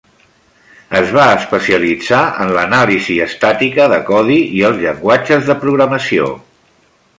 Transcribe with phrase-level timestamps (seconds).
[0.99, 6.35] Es va especialitzar en l'anàlisi estàtica de codi i els llenguatges de programació.